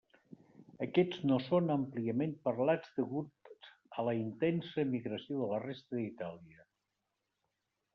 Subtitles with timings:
[0.85, 3.53] Aquests no són àmpliament parlats degut
[4.01, 6.71] a la intensa emigració de la resta d'Itàlia.